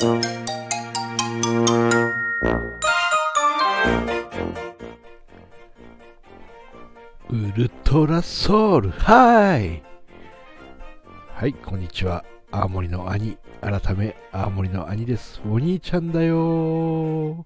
[0.00, 0.04] ウ
[7.56, 8.90] ルトラソウル。
[8.90, 9.82] はい
[11.34, 12.24] はいこんにちは。
[12.52, 13.38] 青森の兄。
[13.60, 15.42] 改め青森の兄です。
[15.44, 17.44] お兄ちゃんだよ。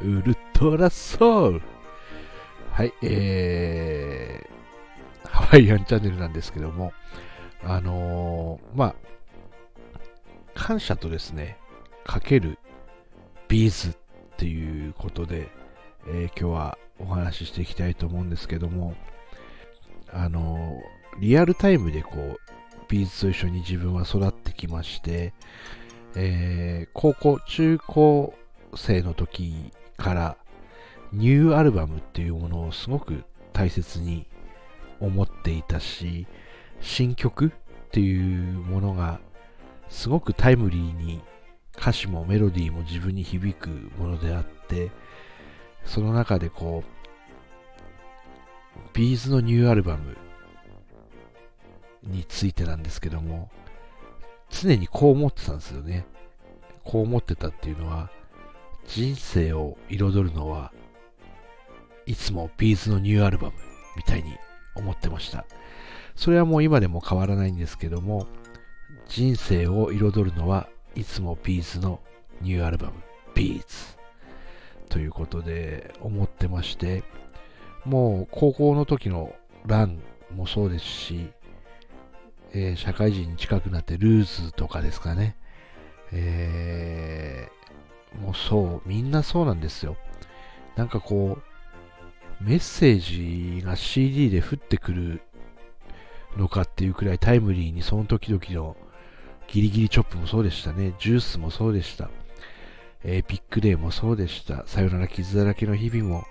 [0.00, 1.62] ウルトラソウル。
[2.70, 6.92] はいえー、ハワイアンチャンネルなんですけども。
[7.64, 8.94] あのー、まあ
[10.54, 11.58] 感謝とですね
[13.50, 13.96] B'z っ
[14.36, 15.48] ていうことで、
[16.06, 18.94] えー、今日はお話ししていきたいと思うんですけども
[20.12, 20.80] あの
[21.18, 22.38] リアルタイムでこう
[22.88, 25.32] B'z と一緒に自分は育ってきまして、
[26.14, 28.34] えー、高校中高
[28.76, 30.36] 生の時から
[31.12, 34.26] ニューアルバムっていうものをすごく大切に
[35.00, 36.26] 思っていたし
[36.80, 37.50] 新曲っ
[37.90, 39.20] ていうものが
[39.88, 41.20] すごくタイムリーに
[41.80, 44.90] 歌詞もメロディーも自分に響くものであって
[45.84, 47.00] その中でこう
[48.92, 50.16] ビーズのニューアルバム
[52.02, 53.50] についてなんですけども、
[54.50, 56.06] 常にこう思ってたんですよね。
[56.84, 58.10] こう思ってたっていうのは、
[58.86, 60.72] 人生を彩るのは、
[62.06, 63.52] いつも B'z のニューアルバム
[63.96, 64.36] みたいに
[64.74, 65.44] 思ってました。
[66.16, 68.26] それはもう今でも変わらないんですけども、
[69.08, 70.68] 人生を彩るのは
[71.00, 71.98] いつも B'z の
[72.42, 72.92] ニューアルバム、
[73.34, 73.64] B'z
[74.90, 77.04] ということで思ってまして、
[77.86, 79.34] もう高校の時の
[79.64, 80.02] RUN
[80.36, 81.30] もそうですし、
[82.52, 85.36] えー、社会人に近くなって LOOSE とかですかね。
[86.12, 89.96] えー、もうそう、みんなそうなんですよ。
[90.76, 95.22] なんかこう、メッセージが CD で降ってくる
[96.36, 98.76] のかっていうくらいタイムリーにその時々の
[99.50, 100.94] ギリギリチョップもそうでしたね。
[101.00, 102.08] ジュースもそうでした。
[103.02, 104.64] えー、ピックデーもそうでした。
[104.66, 106.24] さよなら傷だらけの日々も、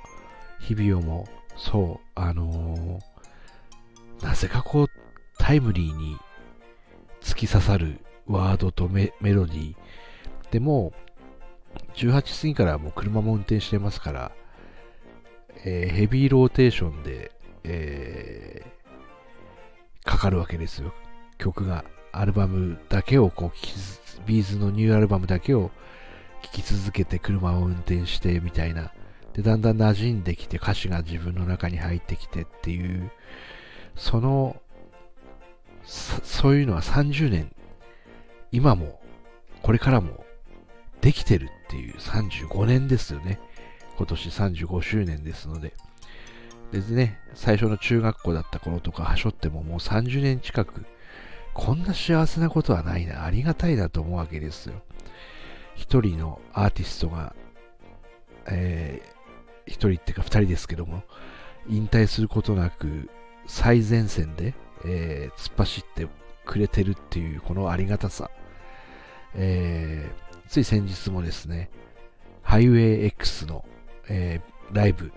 [0.59, 4.87] 日々をも、そう、あのー、なぜかこう、
[5.37, 6.17] タイムリーに
[7.21, 9.75] 突き刺さるワードとメロディー。
[10.51, 10.93] でも、
[11.95, 14.31] 18過ぎからもう車も運転してますから、
[15.65, 17.31] えー、ヘビーローテーションで、
[17.63, 20.93] えー、かかるわけですよ。
[21.37, 23.73] 曲が、アルバムだけをこう聴き、
[24.25, 25.71] ビーズのニューアルバムだけを
[26.41, 28.91] 聴き続けて車を運転してみたいな。
[29.33, 33.11] で、だんだん馴染んできて歌詞が自分の中に入ってきてっていう、
[33.95, 34.61] その
[35.89, 37.51] そういうのは30年、
[38.51, 39.01] 今も、
[39.61, 40.25] これからも、
[41.01, 43.39] できてるっていう35年ですよね。
[43.97, 45.73] 今年35周年ですので。
[46.71, 50.85] でね、最初の中学校だった頃とか、はしょってももう30年近く、
[51.59, 54.75] こんな幸せなことはないな、ありがたいなと思うわけですよ。
[55.75, 57.35] 一人のアーティストが、
[58.47, 61.03] えー、一人っていうか二人ですけども、
[61.67, 63.09] 引退することなく、
[63.45, 64.53] 最前線で、
[64.85, 66.07] えー、突っ走って
[66.45, 68.31] くれてるっていうこのありがたさ、
[69.35, 71.69] えー、つい先日もですね、
[72.41, 73.65] ハイウェイ X の、
[74.07, 75.11] えー、ライブ、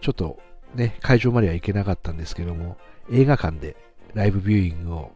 [0.00, 0.40] ちょっと
[0.74, 2.76] ね、会場までは行けなかったんですけども、
[3.12, 3.76] 映画館で
[4.14, 5.12] ライブビューイングを、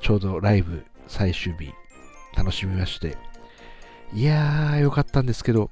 [0.00, 1.72] ちょうどライブ最終日、
[2.36, 3.16] 楽しみまして、
[4.12, 5.70] いやー、よかったんですけど、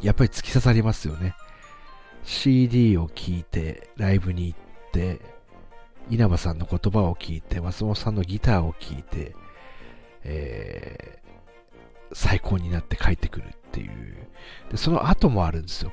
[0.00, 1.34] やっぱり突き刺さりますよね。
[2.24, 4.58] CD を聴いて、ライブに行っ
[4.92, 5.20] て、
[6.10, 9.34] 稲葉さんの言葉を聞いて、松本さんのギターを聴いて、
[10.24, 14.16] えー、最高になって帰ってくるっていう
[14.70, 14.76] で。
[14.76, 15.92] その後もあるんですよ。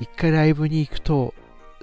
[0.00, 1.34] 一回ライブに行くと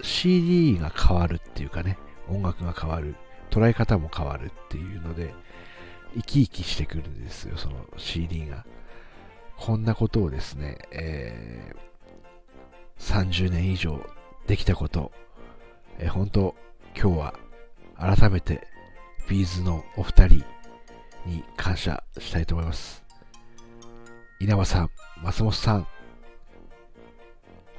[0.02, 3.16] CD が変わるっていうかね、音楽が変わる。
[3.50, 5.34] 捉え方も変わるっていうので、
[6.16, 8.66] 生き生きしてくるんですよ、その CD が。
[9.58, 14.00] こんなことをですね、えー、30年以上
[14.48, 15.12] できたこと、
[15.98, 16.56] えー、本当
[16.96, 17.34] 今日は
[17.98, 18.68] 改めて
[19.28, 20.46] ビーズのお二人
[21.26, 23.04] に感謝したいと思います。
[24.40, 24.90] 稲葉さん、
[25.22, 25.88] 松本さん、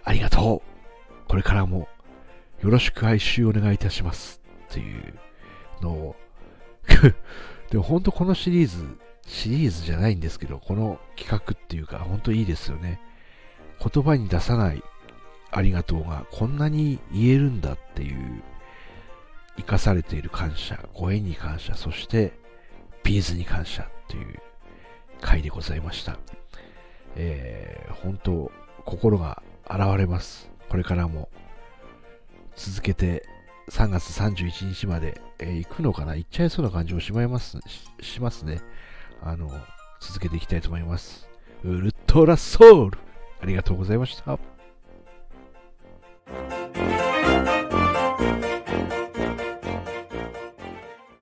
[0.05, 1.29] ありがとう。
[1.29, 1.89] これからも
[2.63, 4.41] よろしく哀愁お願いいたします。
[4.69, 5.15] っていう
[5.83, 6.17] の
[7.71, 13.01] でも本当このシリーズ、シリーズじゃないんですけど、この企画っていうか本当いいですよね。
[13.81, 14.83] 言葉に出さない
[15.51, 18.43] ありがとうがこんなに言えるんだっていう
[19.57, 22.33] 生かされている感謝、ご縁に感謝、そして
[23.03, 24.41] ビーズに感謝という
[25.21, 26.19] 回でございました。
[27.17, 28.53] えー、本当、
[28.85, 30.51] 心が現れます。
[30.69, 31.29] これからも
[32.55, 33.25] 続けて
[33.71, 36.17] 3月31日まで、えー、行くのかな？
[36.17, 37.59] 行っちゃいそうな感じもしまいます
[38.01, 38.61] しますね。
[39.23, 39.49] あの、
[40.01, 41.29] 続けていきたいと思います。
[41.65, 42.99] ウルトラソウル
[43.41, 44.39] ありがとうございました。